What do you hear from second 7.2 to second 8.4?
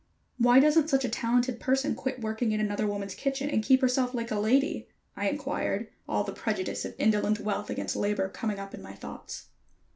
wealth against labor